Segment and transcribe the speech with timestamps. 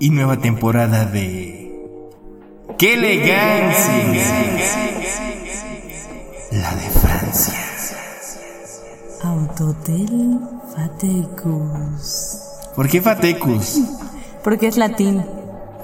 [0.00, 1.58] y nueva temporada de
[2.78, 4.24] ¡Qué elegancia!
[6.52, 7.54] La de Francia.
[9.22, 10.40] Autotel
[10.74, 12.40] Fatecus.
[12.74, 13.80] ¿Por qué Fatecus?
[14.42, 15.22] Porque es latín.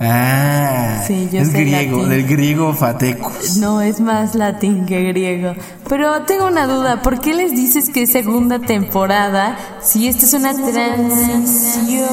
[0.01, 2.11] Ah, Sí, yo es sé griego, latín.
[2.11, 3.59] del griego Fatecus.
[3.59, 5.53] No, es más latín que griego.
[5.89, 10.33] Pero tengo una duda, ¿por qué les dices que es segunda temporada si esta es
[10.35, 12.07] una transición?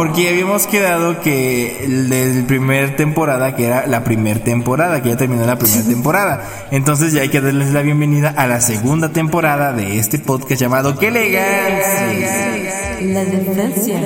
[0.00, 5.18] Porque habíamos quedado que el del primer temporada, que era la primer temporada, que ya
[5.18, 6.42] terminó la primera temporada.
[6.70, 10.98] Entonces ya hay que darles la bienvenida a la segunda temporada de este podcast llamado
[10.98, 12.56] ¡Qué elegancia!
[13.02, 14.00] La de Francia.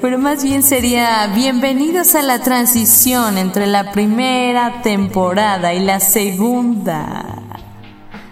[0.00, 7.36] Pero más bien sería bienvenidos a la transición entre la primera temporada y la segunda.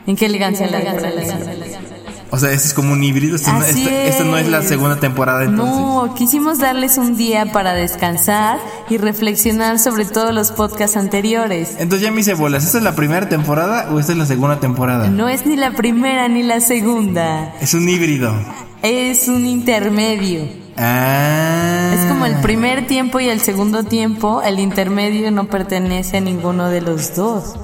[0.06, 1.69] ¿En qué elegancia la de Francia?
[2.32, 3.36] O sea, este es como un híbrido.
[3.36, 5.76] Esto, no, Así esto- esto no es la segunda temporada entonces.
[5.76, 11.70] No, quisimos darles un día para descansar y reflexionar sobre todos los podcasts anteriores.
[11.78, 12.64] Entonces ya me hice bolas.
[12.64, 15.08] ¿Esta es la primera temporada o esta es la segunda temporada?
[15.08, 18.32] No es ni la primera ni la segunda, Es un híbrido.
[18.82, 20.42] es un intermedio.
[20.76, 21.90] Ah.
[21.94, 26.68] Es como el primer tiempo y el segundo tiempo, el intermedio no pertenece a ninguno
[26.70, 27.56] de los dos.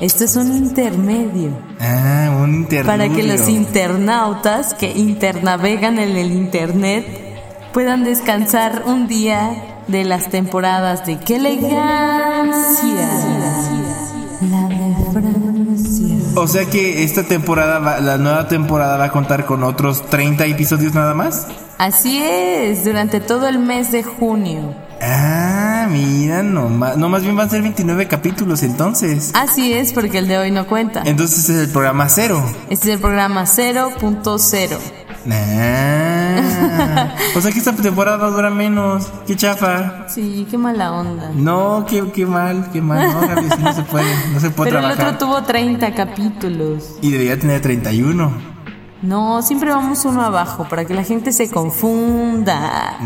[0.00, 1.50] Esto es un intermedio.
[1.80, 2.86] Ah, un interludio.
[2.86, 7.04] Para que los internautas que internavegan en el internet
[7.72, 13.08] puedan descansar un día de las temporadas de ¡Qué elegancia!
[14.50, 16.16] La de Francia.
[16.36, 20.46] O sea que esta temporada, va- la nueva temporada va a contar con otros 30
[20.46, 21.48] episodios nada más.
[21.78, 24.74] Así es, durante todo el mes de junio.
[25.02, 29.32] Ah, mira, no más, no más bien van a ser 29 capítulos entonces.
[29.34, 31.02] Así es, porque el de hoy no cuenta.
[31.04, 32.42] Entonces este es el programa cero.
[32.70, 34.78] Este es el programa 0.0.
[35.30, 39.10] Ah, o sea que esta temporada dura menos.
[39.26, 40.08] Qué chafa.
[40.08, 41.30] Sí, qué mala onda.
[41.34, 43.12] No, qué, qué mal, qué mal.
[43.12, 46.96] No, Gaby, así no se puede, no se puede Pero el otro tuvo 30 capítulos.
[47.02, 48.47] Y debería tener 31.
[49.00, 52.96] No, siempre vamos uno abajo para que la gente se confunda.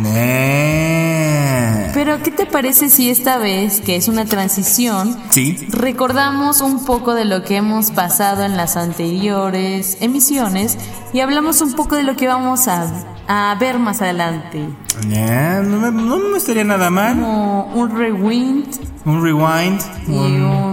[1.93, 5.67] Pero, ¿qué te parece si esta vez, que es una transición, Sí.
[5.71, 10.79] recordamos un poco de lo que hemos pasado en las anteriores emisiones
[11.13, 12.87] y hablamos un poco de lo que vamos a,
[13.29, 14.67] a ver más adelante?
[15.07, 17.15] No, me, no me estaría nada mal.
[17.21, 18.65] Como un rewind
[19.05, 19.81] Un rewind.
[20.09, 20.72] y un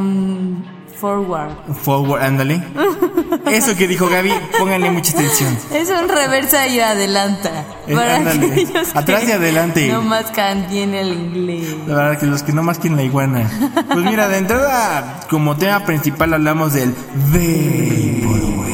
[1.00, 1.52] forward.
[1.84, 2.62] forward, ándale.
[3.52, 5.58] Eso que dijo Gaby, pónganle mucha atención.
[5.74, 7.66] Es un reversa y adelanta.
[7.88, 9.88] Eh, Para que Atrás y adelante.
[9.92, 11.76] No más cantien el inglés.
[11.88, 13.50] La verdad que los que no más quieren la iguana.
[13.92, 16.94] Pues mira, de entrada, como tema principal hablamos del
[17.32, 18.70] Vaporwave.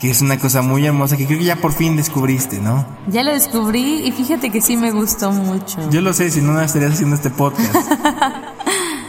[0.00, 2.86] Que es una cosa muy hermosa que creo que ya por fin descubriste, ¿no?
[3.08, 5.90] Ya lo descubrí y fíjate que sí me gustó mucho.
[5.90, 7.74] Yo lo sé, si no, no estarías haciendo este podcast.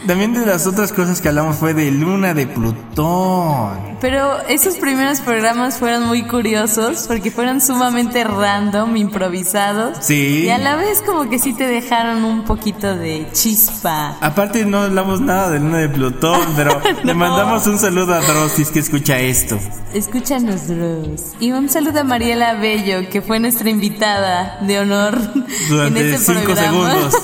[0.06, 3.89] También de las otras cosas que hablamos fue de Luna de Plutón.
[4.00, 9.98] Pero esos primeros programas fueron muy curiosos porque fueron sumamente random, improvisados.
[10.00, 10.44] Sí.
[10.44, 14.16] Y a la vez como que sí te dejaron un poquito de chispa.
[14.20, 18.52] Aparte no hablamos nada de Luna de Plutón, pero le mandamos un saludo a Dross
[18.52, 19.58] si es que escucha esto.
[19.92, 21.32] Escúchanos, Dross.
[21.40, 26.32] Y un saludo a Mariela Bello, que fue nuestra invitada de honor en Durante este
[26.32, 26.90] cinco programa.
[27.00, 27.14] segundos.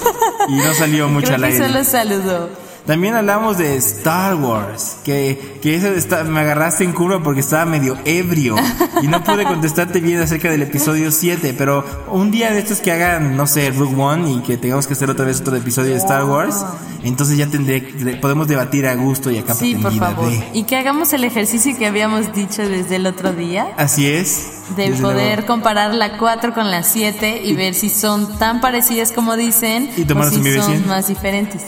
[0.48, 2.66] Y no salió mucho Creo que solo saludó.
[2.86, 7.64] También hablamos de Star Wars, que, que ese está- me agarraste en curva porque estaba
[7.66, 8.54] medio ebrio
[9.02, 12.92] y no pude contestarte bien acerca del episodio 7, pero un día de estos que
[12.92, 15.96] hagan, no sé, Rogue One y que tengamos que hacer otra vez otro episodio de
[15.96, 16.64] Star Wars,
[17.02, 17.80] entonces ya tendré,
[18.20, 20.30] podemos debatir a gusto y a capa Sí, por favor.
[20.30, 23.66] de- Y que hagamos el ejercicio que habíamos dicho desde el otro día.
[23.76, 24.52] Así es.
[24.76, 25.46] De poder luego.
[25.46, 30.02] comparar la 4 con la 7 y ver si son tan parecidas como dicen Y
[30.02, 30.86] o si son 100.
[30.88, 31.62] más diferentes.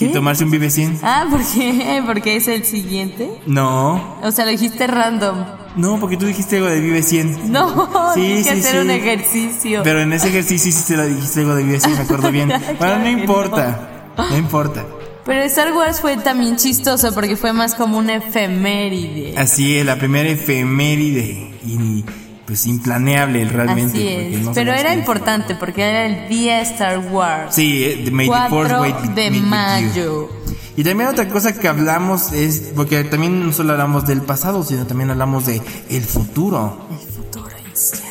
[0.00, 1.00] Y tomarse un Vive 100.
[1.02, 2.02] Ah, ¿por qué?
[2.06, 3.30] Porque es el siguiente.
[3.46, 5.44] No, O sea, lo dijiste random.
[5.76, 7.52] no, porque tú dijiste algo de Vive 100.
[7.52, 8.78] No, Sí, que sí, hacer sí.
[8.78, 9.80] un ejercicio.
[9.84, 12.48] Pero en ese ejercicio sí te lo dijiste algo de Vive 100, me acuerdo bien.
[12.50, 14.84] Bueno, Claro no importa, no importa.
[15.24, 19.36] Pero Star Wars fue también chistoso porque fue más como una efeméride.
[19.36, 21.52] Así es, la primera efeméride.
[21.66, 22.02] Y
[22.48, 23.98] pues implaneable realmente.
[23.98, 24.40] Así es.
[24.42, 27.54] no Pero era importante porque era el día Star Wars.
[27.54, 30.30] Sí, eh, the May the Force 4 wait- de mayo.
[30.74, 34.86] Y también otra cosa que hablamos es, porque también no solo hablamos del pasado, sino
[34.86, 35.60] también hablamos de
[35.90, 36.78] el futuro.
[36.90, 38.08] El futuro incierto.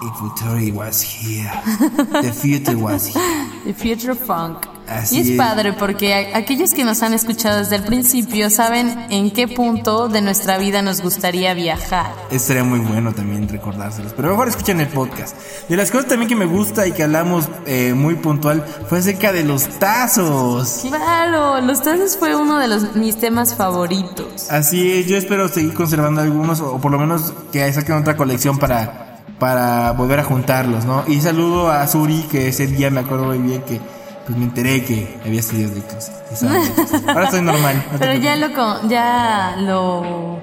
[0.00, 1.50] The future was here.
[2.22, 3.20] The future was here.
[3.64, 4.58] The Future Funk.
[4.98, 5.36] Así y es, es.
[5.36, 10.22] padre porque aquellos que nos han escuchado desde el principio saben en qué punto de
[10.22, 12.12] nuestra vida nos gustaría viajar.
[12.30, 14.12] Estaría muy bueno también recordárselos.
[14.14, 15.36] Pero mejor escuchen el podcast.
[15.68, 19.32] De las cosas también que me gusta y que hablamos eh, muy puntual fue acerca
[19.32, 20.84] de los tazos.
[20.88, 24.50] Claro, los tazos fue uno de los, mis temas favoritos.
[24.50, 28.58] Así es, yo espero seguir conservando algunos o por lo menos que saquen otra colección
[28.58, 31.04] para, para volver a juntarlos, ¿no?
[31.06, 33.80] Y saludo a Suri que ese día me acuerdo muy bien que
[34.26, 36.12] pues me enteré que había estudiado de cosas.
[37.08, 37.84] Ahora estoy normal.
[37.92, 40.38] no Pero ya lo, con- ya lo,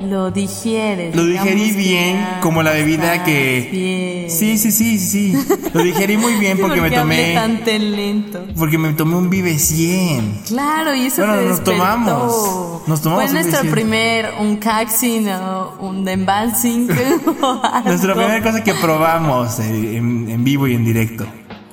[0.00, 1.14] lo digieres.
[1.14, 3.68] Lo digerí bien, ya como la bebida que...
[3.70, 4.30] bien.
[4.30, 5.34] Sí, sí, sí, sí.
[5.72, 7.34] Lo digerí muy bien porque me tomé...
[7.34, 7.60] tan
[7.96, 8.44] lento?
[8.56, 10.40] Porque me tomé un Vive 100.
[10.48, 12.82] Claro, y eso Bueno, nos tomamos.
[12.88, 16.88] Nos tomamos Fue nuestro primer, un caxin o un dembansing.
[17.40, 21.24] o Nuestra primera cosa que probamos en, en vivo y en directo.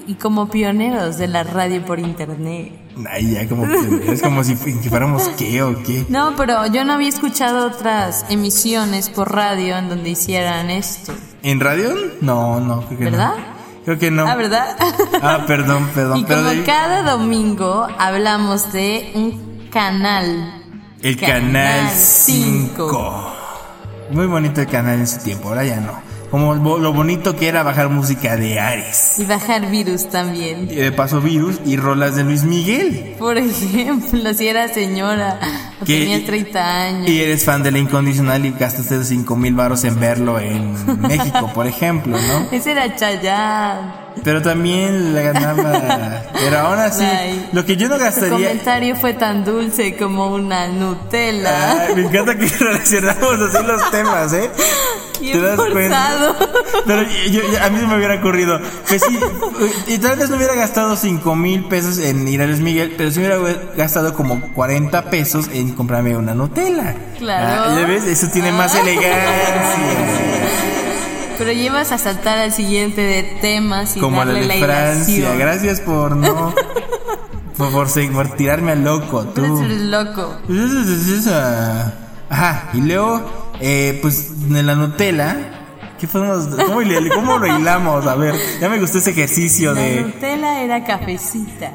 [0.05, 2.73] Y como pioneros de la radio por internet.
[3.09, 6.05] Ay, ya como es como si, si fuéramos qué o qué.
[6.09, 11.13] No, pero yo no había escuchado otras emisiones por radio en donde hicieran esto.
[11.41, 11.93] ¿En radio?
[12.21, 13.33] No, no, creo que ¿Verdad?
[13.37, 13.53] no.
[13.85, 14.27] Creo que no.
[14.27, 14.77] Ah, ¿verdad?
[15.21, 16.19] Ah, perdón, perdón.
[16.21, 20.61] y como cada domingo hablamos de un canal.
[21.01, 22.89] el Canal canal cinco.
[22.89, 23.33] 5.
[24.11, 26.12] Muy bonito el canal en su tiempo, ahora ya no.
[26.33, 29.19] Como lo bonito que era bajar música de Ares.
[29.19, 30.67] Y bajar virus también.
[30.67, 33.13] Y de paso virus y rolas de Luis Miguel.
[33.19, 35.39] Por ejemplo, si era señora
[35.79, 37.07] o Que- tenía 30 años.
[37.07, 41.51] Y eres fan de la incondicional y gastaste 5 mil baros en verlo en México,
[41.53, 42.47] por ejemplo, ¿no?
[42.51, 44.01] Ese era Chayanne.
[44.23, 46.21] Pero también la ganaba.
[46.33, 48.31] Pero aún así, Ay, lo que yo no Tu gastaría.
[48.49, 51.81] comentario fue tan dulce como una Nutella.
[51.87, 54.49] Ay, me encanta que relacionamos así los temas, ¿eh?
[55.23, 56.35] Bien ¿Te das cuenta?
[56.85, 58.59] Pero yo, yo- a mí se me hubiera ocurrido.
[58.87, 59.17] Pues sí,
[59.87, 63.09] y tal vez no hubiera gastado 5 mil pesos en ir a Luis Miguel, pero
[63.11, 63.37] sí hubiera
[63.77, 66.95] gastado como 40 pesos en comprarme una Nutella.
[67.17, 67.71] Claro.
[67.71, 68.03] Ah, ¿Ya ves?
[68.05, 68.81] Eso tiene más Ah.
[68.81, 69.13] elegancia.
[71.37, 75.15] Pero llevas a saltar al siguiente de temas y Como la darle de la Francia.
[75.15, 75.39] hilación.
[75.39, 76.53] Gracias por no.
[77.57, 79.61] por, por, tirarme al loco, tú.
[79.63, 80.35] eres loco.
[80.47, 81.27] Pues.
[82.29, 83.21] Ajá, y luego,
[83.59, 85.37] eh, pues en la Nutella,
[85.99, 86.81] ¿qué podemos, cómo,
[87.13, 88.05] cómo lo hilamos?
[88.07, 90.01] A ver, ya me gustó ese ejercicio La de.
[90.01, 91.71] Nutella era cafecita.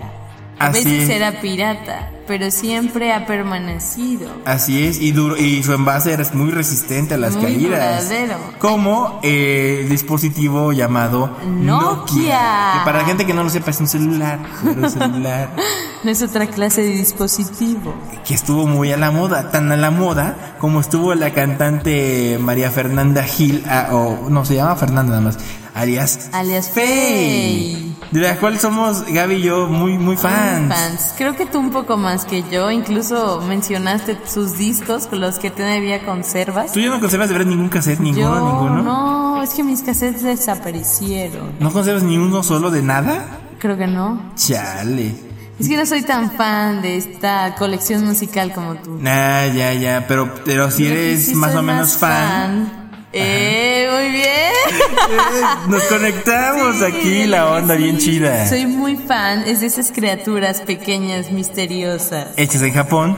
[0.59, 1.11] A Así veces es.
[1.11, 4.29] era pirata, pero siempre ha permanecido.
[4.45, 8.09] Así es, y, duro, y su envase era muy resistente a las Muy caídas.
[8.09, 8.35] duradero.
[8.59, 12.73] Como eh, el dispositivo llamado Nokia.
[12.75, 14.39] Que para la gente que no lo sepa, es un celular.
[14.65, 15.51] pero un celular
[16.05, 17.95] No es otra clase de dispositivo.
[18.27, 22.71] que estuvo muy a la moda, tan a la moda como estuvo la cantante María
[22.71, 25.39] Fernanda Gil, ah, o no se llama Fernanda nada más,
[25.75, 27.88] alias Alias Faye.
[28.11, 30.75] De la cual somos Gaby y yo muy muy fans.
[30.75, 31.15] Fans.
[31.17, 32.71] Creo que tú un poco más que yo.
[32.71, 36.73] Incluso mencionaste sus discos con los que todavía conservas.
[36.73, 38.83] ¿Tú ya no conservas de ver ningún cassette, ninguno, yo ninguno?
[38.83, 41.53] no, es que mis cassettes desaparecieron.
[41.61, 43.41] ¿No conservas ni uno solo de nada?
[43.59, 44.33] Creo que no.
[44.37, 45.15] Chale.
[45.59, 48.97] Es que no soy tan fan de esta colección musical como tú.
[49.01, 53.89] Nah, ya, ya, pero, pero si que eres sí más o menos más fan, Eh,
[53.91, 55.69] muy bien.
[55.69, 57.83] nos conectamos Sí, aquí, la onda sí.
[57.83, 58.47] bien chida.
[58.49, 62.29] Soy muy fan, es de esas criaturas pequeñas, misteriosas.
[62.37, 63.17] Hechas en Japón,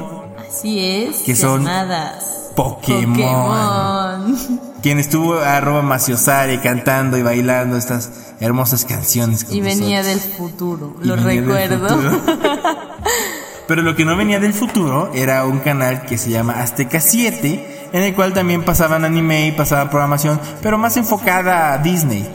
[0.49, 1.19] Así es.
[1.19, 3.15] Que son llamadas Pokémon.
[3.17, 4.71] Pokémon.
[4.83, 9.45] quien estuvo arroba Maciosare cantando y bailando estas hermosas canciones.
[9.45, 10.23] con Y venía nosotros.
[10.25, 11.89] del futuro, Y lo recuerdo.
[11.89, 12.21] futuro.
[13.69, 17.80] Pero lo que no venía del futuro era un canal que se llama Azteca 7,
[17.93, 22.27] en el cual también pasaban anime y pasaban programación, pero más enfocada a Disney.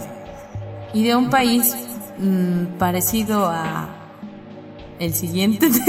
[0.93, 1.75] y de un país
[2.19, 3.89] mm, parecido a
[4.97, 5.67] el siguiente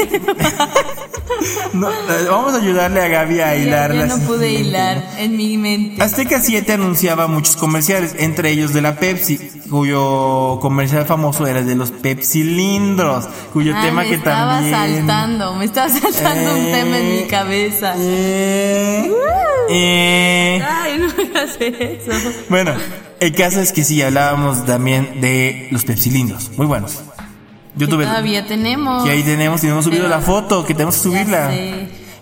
[1.73, 5.57] No, eh, vamos a ayudarle a Gaby a hilar la no pude hilar en mi
[5.59, 6.03] mente.
[6.03, 9.39] Azteca 7 anunciaba muchos comerciales, entre ellos de la Pepsi,
[9.71, 14.75] cuyo comercial famoso era el de los Pepsilindros, cuyo Ah, tema me que estaba también...
[14.75, 17.95] saltando, me estaba saltando un Eh, tema en mi cabeza.
[17.99, 19.13] eh,
[19.69, 20.63] eh.
[20.67, 22.31] Ay, no me hagas eso.
[22.49, 22.73] Bueno,
[23.21, 27.03] el caso es que sí, hablábamos también de los Pepsilindros, muy buenos.
[27.77, 28.05] Yo Que tuve...
[28.07, 29.05] todavía tenemos.
[29.05, 31.51] Que ahí tenemos, y no hemos subido Pero- la foto, que tenemos que subirla.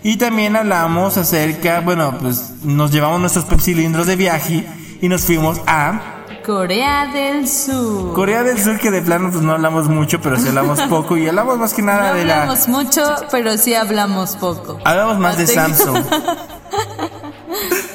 [0.02, 4.66] Y también hablamos acerca, bueno, pues nos llevamos nuestros pepsilindros de viaje
[5.00, 6.10] y nos fuimos a
[6.44, 8.12] Corea del Sur.
[8.12, 11.26] Corea del Sur, que de plano pues no hablamos mucho, pero sí hablamos poco y
[11.26, 12.42] hablamos más que No nada de la...
[12.42, 14.78] hablamos mucho, pero sí hablamos poco.
[14.84, 16.04] Hablamos más de Hasta- Samsung.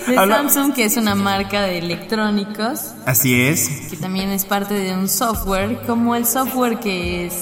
[0.09, 3.69] De Habla- Samsung, que es una marca de electrónicos, Así es.
[3.89, 7.33] que también es parte de un software, como el software que es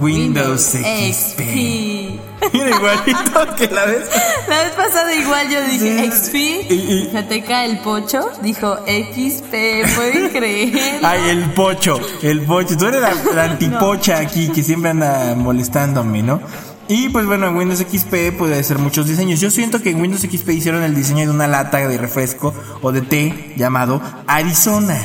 [0.00, 1.12] Windows XP.
[1.12, 1.40] XP.
[2.52, 4.08] Mira, igualito que la vez.
[4.48, 6.10] La vez pasada igual yo dije Sí.
[6.10, 9.50] XP, Y- y- Jateca el pocho dijo XP,
[9.96, 11.00] ¿pueden creer?
[11.02, 12.76] Ay, el pocho, el pocho.
[12.76, 16.40] Tú eres la, la antipocha aquí que siempre anda molestándome, ¿no?
[16.88, 19.40] Y pues bueno, en Windows XP puede hacer muchos diseños.
[19.40, 22.92] Yo siento que en Windows XP hicieron el diseño de una lata de refresco o
[22.92, 24.98] de té llamado Arizona.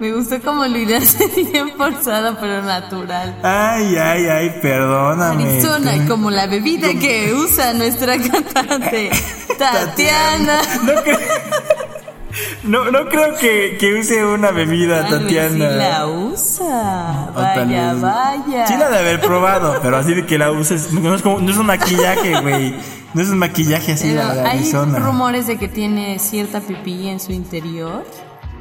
[0.00, 3.38] Me gustó como lo ideaste bien forzado, pero natural.
[3.44, 5.44] Ay, ay, ay, perdóname.
[5.44, 9.10] Arizona, como la bebida que usa nuestra cantante
[9.58, 10.60] Tatiana.
[10.82, 11.18] No creo,
[12.64, 15.68] no, no creo que, que use una bebida, vez sí Tatiana.
[15.70, 17.28] la usa.
[17.30, 18.66] O Vaya, vaya.
[18.66, 20.92] Sí la de haber probado, pero así de que la uses.
[20.92, 22.74] No es, como, no es un maquillaje, güey.
[23.14, 24.98] No es un maquillaje así Pero la de hay Arizona.
[24.98, 28.06] rumores de que tiene cierta pipí en su interior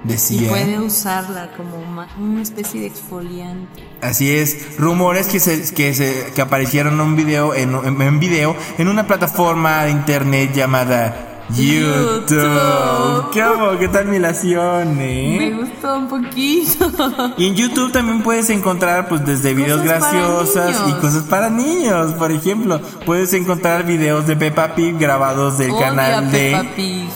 [0.03, 0.49] y Decía.
[0.49, 1.77] puede usarla como
[2.19, 3.83] una especie de exfoliante.
[4.01, 4.77] Así es.
[4.77, 8.87] Rumores que se, que se, que aparecieron en un video, en, en, en video, en
[8.89, 12.29] una plataforma de internet llamada YouTube.
[12.29, 13.31] YouTube.
[13.34, 13.77] ¿Cómo?
[13.79, 15.51] ¿Qué tal mi lación, Me eh?
[15.51, 16.91] gustó un poquito.
[17.38, 22.31] Y en YouTube también puedes encontrar pues desde videos graciosas y cosas para niños, por
[22.31, 22.79] ejemplo.
[23.05, 27.10] Puedes encontrar videos de Peppa Pig grabados del Odio canal de Peppa Pig.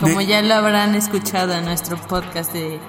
[0.00, 2.80] Como de- ya lo habrán escuchado en nuestro podcast de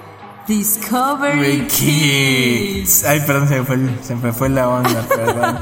[0.47, 3.05] Discovery Kids.
[3.05, 5.57] Ay, perdón, se me fue, se me fue la onda, perdón.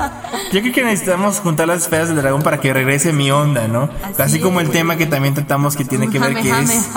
[0.51, 3.89] Yo creo que necesitamos juntar las esferas del dragón para que regrese mi onda, ¿no?
[4.03, 6.89] Así Así, como el tema que también tratamos que tiene que ver que es,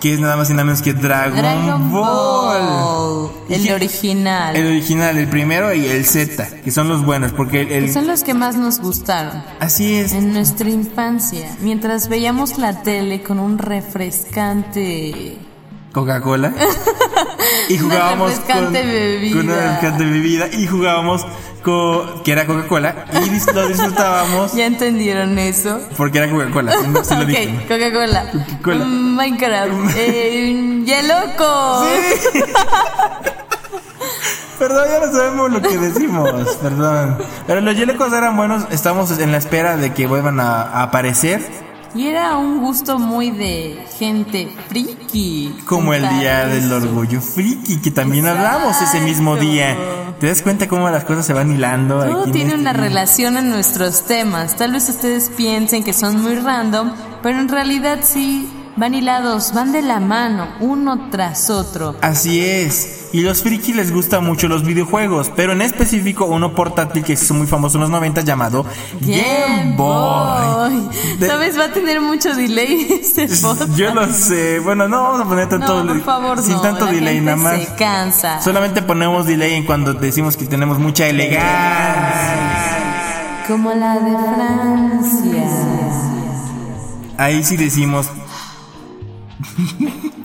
[0.00, 2.60] que es nada más y nada menos que Dragon, Dragon Ball.
[2.62, 3.30] Ball.
[3.50, 4.56] El Y- original.
[4.56, 8.06] El original, el primero y el Z, que son los buenos, porque el, el- Son
[8.06, 9.42] los que más nos gustaron.
[9.60, 10.12] así es.
[10.12, 15.36] En nuestra infancia, mientras veíamos la tele con un refrescante.
[15.92, 16.52] Coca-Cola.
[17.68, 19.36] y jugábamos refrescante con, bebida.
[19.36, 21.26] con una refrescante bebida y jugábamos
[21.62, 25.80] con que era Coca-Cola y lo disfrutábamos ¿Ya entendieron eso?
[25.96, 26.72] porque era Coca-Cola.
[26.72, 28.32] Sí, sí ok, Coca-Cola.
[28.84, 29.72] Mm, Minecraft.
[29.96, 31.84] Eh, ¡Yeloco!
[34.58, 37.18] Perdón, ya no sabemos lo que decimos, perdón.
[37.46, 41.40] Pero los yelecos eran buenos, estamos en la espera de que vuelvan a, a aparecer,
[41.94, 45.56] Y era un gusto muy de gente friki.
[45.66, 49.76] como el día del orgullo friki, que también hablamos ese mismo día.
[50.20, 52.04] ¿Te das cuenta cómo las cosas se van hilando?
[52.04, 54.56] Todo aquí tiene una relación en nuestros temas.
[54.56, 56.92] Tal vez ustedes piensen que son muy random,
[57.22, 61.96] pero en realidad sí van hilados, van de la mano, uno tras otro.
[62.00, 63.08] Así es.
[63.12, 67.34] Y los friki les gustan mucho los videojuegos, pero en específico uno portátil que hizo
[67.34, 68.64] muy famoso en los 90 llamado
[69.00, 70.88] Game Boy.
[71.18, 71.58] De- ¿Sabes?
[71.58, 73.74] Va a tener mucho delay este podcast.
[73.76, 74.60] Yo lo sé.
[74.60, 76.60] Bueno, no vamos a poner tanto No, por favor, sin no.
[76.60, 77.60] tanto la delay gente nada más.
[77.60, 78.40] Se cansa.
[78.40, 81.42] Solamente ponemos delay en cuando decimos que tenemos mucha elegancia.
[83.48, 85.48] Como la de Francia.
[87.18, 88.06] Ahí sí decimos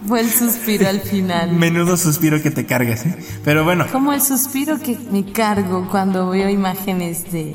[0.07, 1.51] Fue el suspiro al final.
[1.53, 3.05] menudo suspiro que te cargas.
[3.05, 3.15] ¿eh?
[3.43, 7.53] Pero bueno, Como el suspiro que me cargo cuando veo imágenes de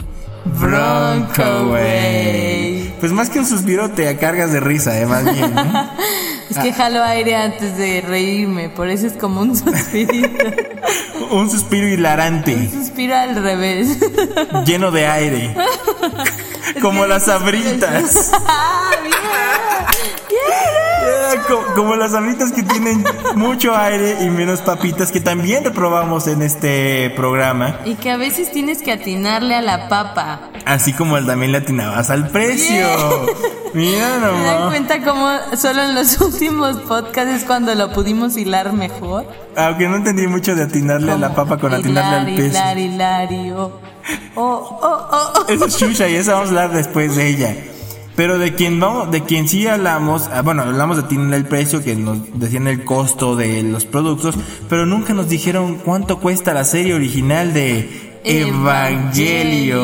[0.59, 2.90] Bronco, güey.
[2.99, 5.55] Pues más que un suspiro te cargas de risa, eh, más bien.
[5.55, 5.90] ¿no?
[6.50, 10.26] Es que jalo aire antes de reírme, por eso es como un suspirito.
[11.31, 13.97] un suspiro hilarante, Suspiro al revés.
[14.67, 15.55] lleno de aire.
[16.83, 18.33] Como las abritas.
[18.49, 19.87] ¡Ah, mira!
[20.29, 20.79] Eh,
[21.49, 26.42] co- Como las abritas que tienen mucho aire y menos papitas que también reprobamos en
[26.42, 27.76] este programa.
[27.84, 30.40] Y que a veces tienes que atinarle a la papa.
[30.64, 32.87] Así como también le atinabas al precio.
[33.75, 34.68] Mira ¿Me dan nomás.
[34.70, 39.26] cuenta cómo solo en los últimos podcasts es cuando lo pudimos hilar mejor?
[39.56, 42.49] Aunque no entendí mucho de atinarle a la papa con atinarle al peso.
[42.49, 43.80] hilar, hilar, y oh.
[44.34, 45.44] Oh, oh, oh.
[45.49, 47.54] Esa es Shusha y esa vamos a hablar después de ella.
[48.17, 51.83] Pero de quien vamos, de quien sí hablamos, ah, bueno, hablamos de atinarle el precio,
[51.83, 54.35] que nos decían el costo de los productos,
[54.69, 59.81] pero nunca nos dijeron cuánto cuesta la serie original de Evangelion.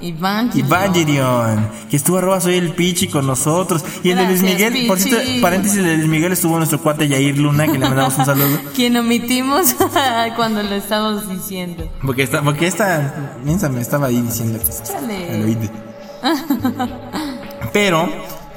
[0.00, 0.66] Evangelion.
[0.66, 3.84] Evangelion, que estuvo arroba soy el Pichi con nosotros.
[4.02, 7.08] Y el de Luis Miguel, por cierto, paréntesis, el de Luis Miguel estuvo nuestro cuate
[7.08, 8.58] Yair Luna, que le mandamos un saludo.
[8.74, 9.76] Quien omitimos
[10.36, 11.88] cuando lo estamos diciendo.
[12.04, 15.70] Porque esta, porque esta, mensa me estaba ahí diciendo que Chale.
[17.74, 18.08] Pero,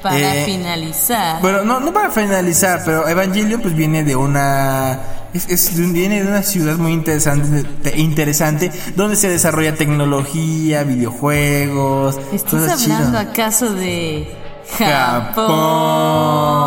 [0.02, 1.42] Para Eh, finalizar.
[1.42, 5.00] Bueno, no, no para finalizar, pero Evangelion pues viene de una...
[5.34, 12.16] Es, viene de una ciudad muy interesante, te- interesante donde se desarrolla tecnología, videojuegos.
[12.32, 14.28] ¿Estás hablando acaso de
[14.78, 15.34] Japón?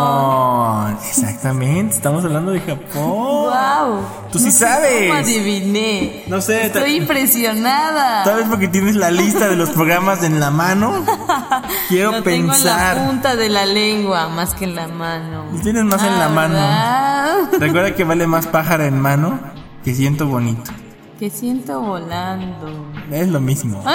[0.01, 0.97] Japón.
[1.07, 3.30] Exactamente, estamos hablando de Japón.
[3.61, 3.99] ¡Wow!
[4.31, 5.07] Tú sí sabes.
[5.09, 6.23] ¿Cómo adiviné?
[6.27, 8.23] No sé, Estoy impresionada.
[8.23, 11.03] Tal vez porque tienes la lista de los programas en la mano.
[11.89, 13.07] Quiero Lo tengo en la pensar.
[13.07, 15.45] punta de la lengua más que en la mano.
[15.53, 16.53] Lo tienes más en la Ah, mano.
[16.53, 17.49] ¿verdad?
[17.59, 19.39] Recuerda que vale más pájaro en mano
[19.83, 20.71] que siento bonito.
[21.19, 22.85] Que siento volando.
[23.11, 23.83] Es lo mismo.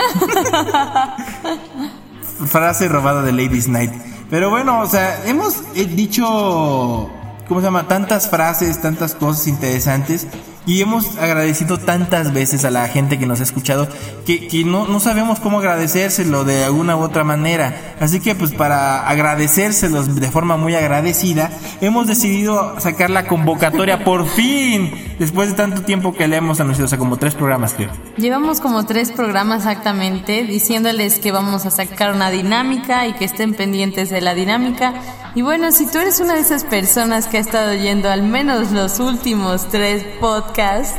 [2.46, 3.92] Frase robada de Ladies Night.
[4.30, 7.08] Pero bueno, o sea, hemos eh, dicho,
[7.48, 7.88] ¿cómo se llama?
[7.88, 10.26] Tantas frases, tantas cosas interesantes.
[10.66, 13.86] Y hemos agradecido tantas veces a la gente que nos ha escuchado
[14.26, 17.94] que, que no, no sabemos cómo agradecérselo de alguna u otra manera.
[18.00, 24.26] Así que pues para agradecérselos de forma muy agradecida, hemos decidido sacar la convocatoria por
[24.26, 24.92] fin.
[25.20, 27.90] Después de tanto tiempo que le hemos anunciado, o sea, como tres programas creo.
[28.16, 33.54] Llevamos como tres programas exactamente diciéndoles que vamos a sacar una dinámica y que estén
[33.54, 34.94] pendientes de la dinámica.
[35.36, 38.72] Y bueno, si tú eres una de esas personas que ha estado oyendo al menos
[38.72, 40.96] los últimos tres podcasts,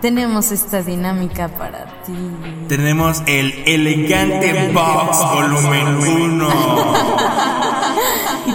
[0.00, 2.14] tenemos esta dinámica para ti.
[2.68, 6.48] Tenemos el elegante box volumen 1.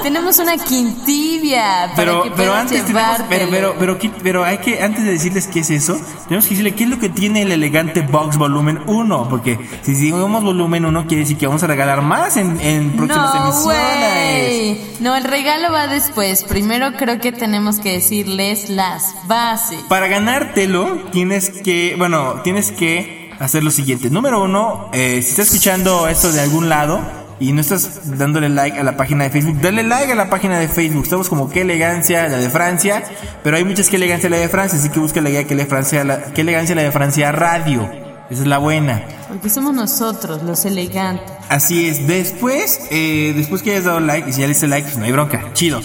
[0.05, 4.59] Tenemos una quintibia para Pero, que pero antes tenemos, pero, pero, pero, ¿qué- pero hay
[4.59, 7.41] que, antes de decirles qué es eso, tenemos que decirle qué es lo que tiene
[7.41, 9.27] el elegante box volumen 1.
[9.29, 13.33] Porque si decimos volumen 1 quiere decir que vamos a regalar más en, en próximas
[13.33, 15.01] No, emisiones.
[15.01, 16.43] No, el regalo va después.
[16.43, 19.79] Primero creo que tenemos que decirles las bases.
[19.89, 24.11] Para ganártelo, tienes que, bueno, tienes que hacer lo siguiente.
[24.11, 28.79] Número uno, eh, si estás escuchando esto de algún lado y no estás dándole like
[28.79, 31.03] a la página de Facebook, dale like a la página de Facebook.
[31.03, 33.03] Estamos como qué elegancia la de Francia,
[33.43, 35.65] pero hay muchas que elegancia la de Francia, así que busca la guía que le
[35.65, 37.89] Francia, la, qué elegancia la de Francia radio.
[38.29, 39.03] Esa es la buena.
[39.27, 41.31] Porque somos nosotros, los elegantes.
[41.49, 42.07] Así es.
[42.07, 45.05] Después, eh, después que hayas dado like, y si ya le diste like, pues no
[45.05, 45.53] hay bronca.
[45.53, 45.81] Chido.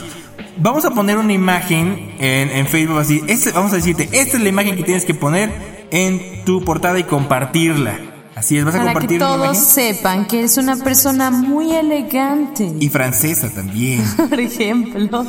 [0.56, 3.22] Vamos a poner una imagen en, en Facebook así.
[3.26, 5.50] Este, vamos a decirte, esta es la imagen que tienes que poner
[5.90, 8.09] en tu portada y compartirla.
[8.40, 12.74] Así es, vas a Para que todos sepan que eres una persona muy elegante.
[12.80, 14.02] Y francesa también.
[14.30, 15.26] Por ejemplo.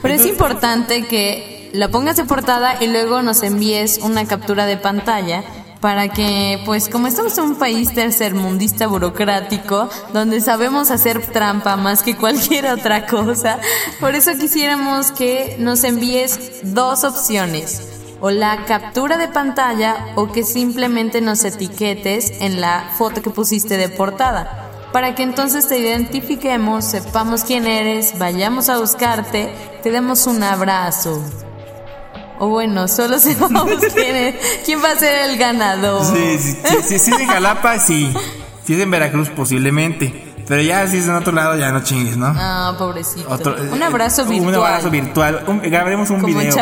[0.00, 4.76] Pero es importante que la pongas de portada y luego nos envíes una captura de
[4.76, 5.42] pantalla
[5.80, 12.04] para que, pues como estamos en un país tercermundista burocrático, donde sabemos hacer trampa más
[12.04, 13.58] que cualquier otra cosa,
[13.98, 17.91] por eso quisiéramos que nos envíes dos opciones.
[18.22, 23.76] O la captura de pantalla o que simplemente nos etiquetes en la foto que pusiste
[23.76, 30.26] de portada para que entonces te identifiquemos, sepamos quién eres, vayamos a buscarte, te demos
[30.26, 31.20] un abrazo.
[32.38, 34.34] O bueno, solo sepamos quién es,
[34.66, 36.04] quién va a ser el ganador.
[36.04, 38.12] Sí, sí, sí, sí, en Jalapa, sí.
[38.64, 40.28] Si es en Veracruz, posiblemente.
[40.46, 42.26] Pero ya si es en otro lado, ya no chingues, ¿no?
[42.36, 43.30] Ah, pobrecito.
[43.30, 44.48] Otro- un abrazo eh, virtual.
[44.48, 45.60] Un abrazo virtual.
[45.62, 46.54] Grabaremos un video.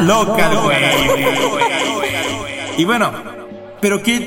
[0.00, 0.78] Local, güey.
[2.78, 3.12] Y bueno,
[3.80, 4.20] pero qué.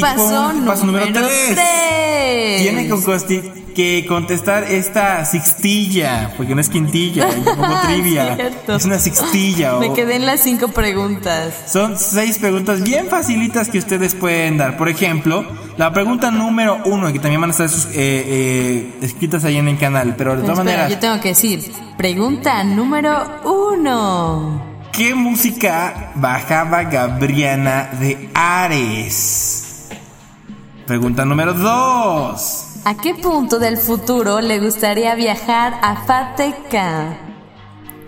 [0.00, 1.54] Paso, paso número número 3.
[1.54, 2.62] tres.
[2.62, 8.34] Tiene costi- que contestar esta sixtilla, porque no es quintilla, y tampoco trivia.
[8.36, 8.76] Cierto.
[8.76, 9.74] Es una sixtilla.
[9.78, 11.54] Me o- quedé en las cinco preguntas.
[11.66, 14.76] son seis preguntas bien facilitas que ustedes pueden dar.
[14.76, 15.44] Por ejemplo,
[15.76, 19.68] la pregunta número uno, que también van a estar sus- eh, eh, escritas ahí en
[19.68, 24.68] el canal, pero de todas Espera, maneras, yo tengo que decir, pregunta número uno.
[24.92, 29.88] ¿qué música bajaba Gabriana de Ares?
[30.86, 32.69] Pregunta número dos.
[32.84, 37.18] ¿A qué punto del futuro le gustaría viajar a Fateca?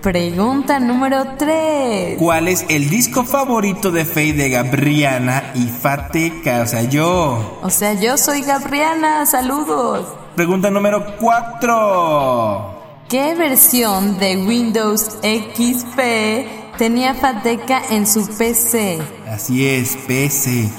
[0.00, 2.18] Pregunta número 3.
[2.18, 6.62] ¿Cuál es el disco favorito de Faye de Gabriana y Fateca?
[6.62, 7.60] O sea, yo.
[7.62, 10.06] O sea, yo soy Gabriana, saludos.
[10.34, 12.80] Pregunta número cuatro.
[13.10, 19.00] ¿Qué versión de Windows XP tenía Fateca en su PC?
[19.28, 20.70] Así es, PC.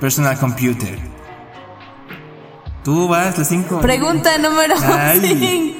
[0.00, 1.17] Personal Computer.
[2.88, 3.82] Tú vas, las cinco.
[3.82, 5.20] Pregunta número Ay.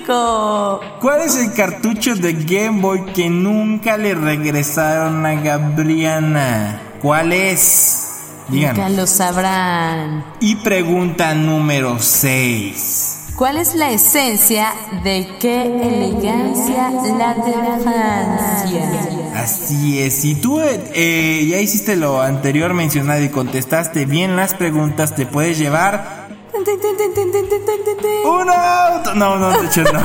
[0.05, 0.81] 5.
[1.01, 6.83] ¿Cuál es el cartucho de Game Boy que nunca le regresaron a Gabriana?
[7.01, 8.45] ¿Cuál es?
[8.51, 8.97] Nunca Digan.
[8.97, 10.23] lo sabrán.
[10.41, 13.29] Y pregunta número 6.
[13.37, 19.31] ¿Cuál es la esencia de qué elegancia la de Francia?
[19.35, 24.53] Así es, si tú eh, eh, ya hiciste lo anterior mencionado y contestaste bien las
[24.53, 26.18] preguntas, te puedes llevar
[28.25, 29.15] ¡Un auto!
[29.15, 30.01] No, no, de hecho no.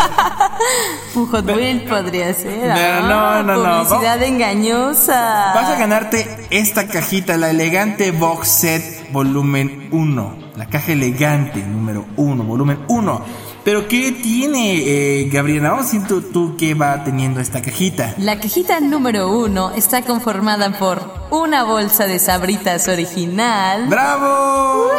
[1.21, 2.71] Un Hot Wheel podría ser.
[2.73, 3.84] Pero ah, no, no, no.
[3.84, 5.52] Publicidad engañosa.
[5.56, 10.43] Vas a ganarte esta cajita, la elegante box set volumen 1.
[10.56, 13.21] La caja elegante número 1, volumen 1.
[13.63, 15.69] Pero ¿qué tiene, eh, Gabriela?
[15.69, 18.13] Vamos a decir tú, tú qué va teniendo esta cajita.
[18.17, 23.88] La cajita número uno está conformada por una bolsa de sabritas original.
[23.88, 24.91] ¡Bravo!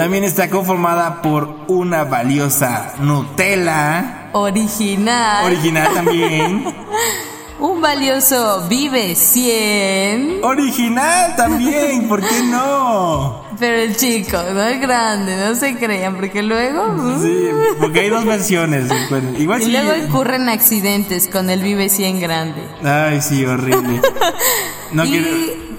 [0.00, 4.30] También está conformada por una valiosa Nutella.
[4.32, 5.44] Original.
[5.44, 6.64] Original también.
[7.58, 10.42] Un valioso Vive 100.
[10.42, 13.44] Original también, ¿por qué no?
[13.58, 16.96] Pero el chico, no es grande, no se crean, porque luego...
[17.20, 18.90] Sí, porque hay dos versiones.
[19.38, 19.70] Igual Y sí.
[19.72, 22.62] luego ocurren accidentes con el Vive 100 grande.
[22.82, 24.00] Ay, sí, horrible.
[24.92, 25.28] No ¿Y quiero.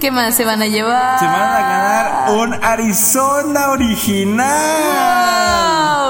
[0.00, 1.18] qué más se van a llevar?
[1.18, 4.48] Se van a ganar un Arizona original.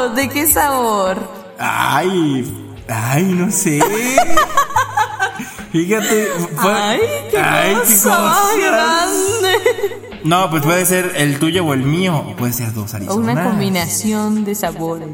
[0.08, 0.14] ¡Wow!
[0.14, 1.18] ¿De qué sabor?
[1.58, 3.80] Ay, ay, no sé.
[5.72, 6.28] Fíjate.
[6.56, 10.00] fue- ¡Ay, qué ay, qué cosa grande!
[10.24, 12.16] No, pues puede ser el tuyo o el mío.
[12.28, 13.16] O puede ser dos O Arizonas.
[13.16, 15.08] una combinación de sabores.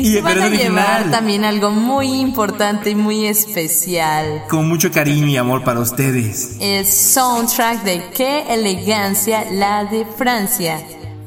[0.00, 0.68] Y, Y- se van a original.
[0.68, 4.44] llevar también algo muy importante y muy especial.
[4.48, 6.56] Con mucho cariño y amor para ustedes.
[6.60, 10.78] El soundtrack de Qué elegancia la de Francia.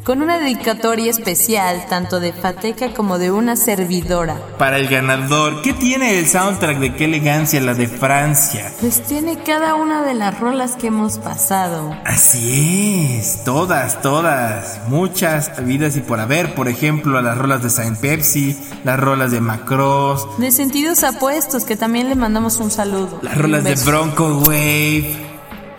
[0.03, 4.35] Con una dedicatoria especial tanto de Fateca como de una servidora.
[4.57, 8.69] Para el ganador, ¿qué tiene el soundtrack de qué elegancia la de Francia?
[8.81, 11.95] Pues tiene cada una de las rolas que hemos pasado.
[12.03, 17.97] Así es, todas, todas, muchas vidas y por haber, por ejemplo, las rolas de Saint
[17.97, 23.19] Pepsi, las rolas de Macross, De sentidos apuestos, que también le mandamos un saludo.
[23.21, 23.75] las rolas de.
[23.75, 25.15] Bronco Wave,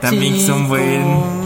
[0.00, 1.44] también son buenas.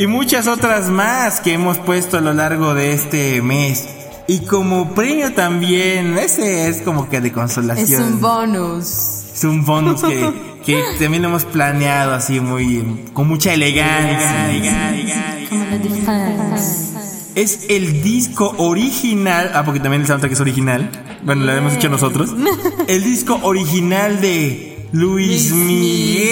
[0.00, 3.86] Y muchas otras más que hemos puesto a lo largo de este mes.
[4.26, 8.04] Y como premio también, ese es como que de Es consolación.
[8.14, 8.86] un bonus.
[9.34, 10.32] Es un bonus que,
[10.64, 14.48] que también lo hemos planeado así muy, con mucha elegancia.
[17.34, 19.50] Es el disco original.
[19.52, 20.90] Ah, porque también el soundtrack es original.
[21.24, 22.30] Bueno, lo hemos hecho nosotros.
[22.88, 26.30] El disco original de Luis Miguel.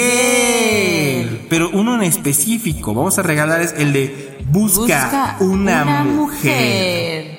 [1.48, 2.92] Pero uno en específico.
[2.94, 7.38] Vamos a regalar es el de Busca, una, mujer.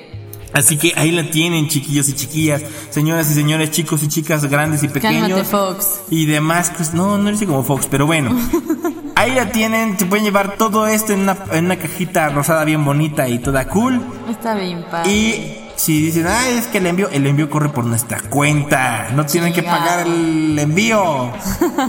[0.52, 4.82] Así que ahí la tienen, chiquillos y chiquillas, señoras y señores, chicos y chicas, grandes
[4.82, 5.28] y pequeños.
[5.28, 6.00] Cálmate, Fox.
[6.10, 8.36] Y demás, pues no, no dice como Fox, pero bueno.
[9.14, 12.84] Ahí la tienen, se pueden llevar todo esto en una, en una cajita rosada bien
[12.84, 14.00] bonita y toda cool.
[14.28, 15.12] Está bien, padre.
[15.12, 19.08] Y si dicen, ah, es que el envío, el envío corre por nuestra cuenta.
[19.14, 21.32] No tienen que pagar el envío.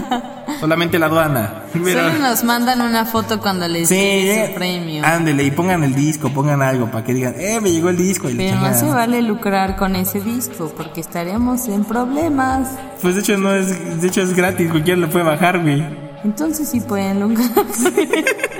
[0.60, 1.64] Solamente la aduana.
[1.74, 5.04] Solo nos mandan una foto cuando les sí, llegue eh, su premio.
[5.04, 8.30] ándele y pongan el disco, pongan algo para que digan, eh, me llegó el disco.
[8.30, 12.70] Y Pero no se vale lucrar con ese disco porque estaremos en problemas.
[13.02, 15.84] Pues de hecho no es, de hecho es gratis, cualquiera lo puede bajar, güey.
[16.24, 17.66] Entonces sí pueden lucrar.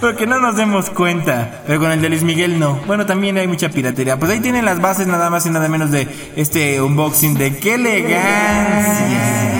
[0.00, 1.62] Pero que no nos demos cuenta.
[1.66, 2.80] Pero con el de Luis Miguel no.
[2.86, 4.18] Bueno, también hay mucha piratería.
[4.18, 7.74] Pues ahí tienen las bases nada más y nada menos de este unboxing de qué
[7.74, 9.54] elegancia.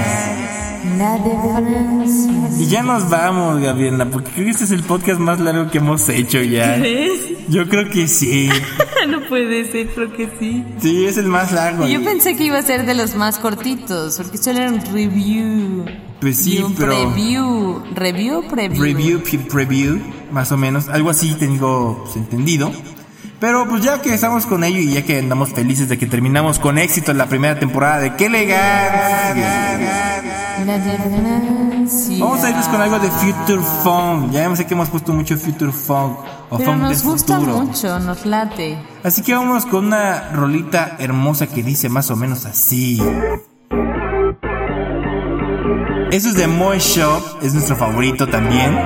[2.59, 5.79] Y ya nos vamos, Gabriela, porque creo que este es el podcast más largo que
[5.79, 6.81] hemos hecho ya.
[7.49, 8.49] Yo creo que sí.
[9.09, 10.65] no puede ser, creo que sí.
[10.81, 11.87] Sí, es el más largo.
[11.87, 14.81] Y yo pensé que iba a ser de los más cortitos, porque solo era un
[14.93, 15.85] review.
[16.25, 17.83] Pues sí, pero- preview.
[17.95, 18.83] ¿Review preview?
[18.83, 19.99] Review, preview,
[20.33, 20.89] más o menos.
[20.89, 22.73] Algo así tengo pues, entendido.
[23.41, 26.59] Pero pues ya que estamos con ello y ya que andamos felices de que terminamos
[26.59, 29.35] con éxito la primera temporada de qué Francia.
[32.21, 34.31] Vamos a irnos con algo de Future Funk.
[34.31, 36.17] Ya sé que hemos puesto mucho Future Funk
[36.51, 37.61] o Pero Funk nos del gusta futuro.
[37.61, 38.79] mucho, nos late.
[39.03, 43.01] Así que vámonos con una rolita hermosa que dice más o menos así.
[46.15, 48.79] Eso es de Moe Shop, es nuestro favorito también.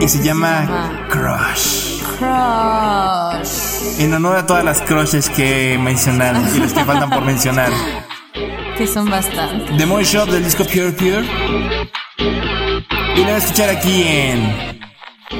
[0.00, 2.00] Y se llama Crush.
[2.16, 3.98] Crush.
[3.98, 7.72] En honor a todas las crushes que mencionaron y las que faltan por mencionar.
[8.78, 9.76] Que son bastantes.
[9.76, 11.26] The Moe Shop del disco Pure Pure.
[12.18, 14.78] Y lo voy a escuchar aquí en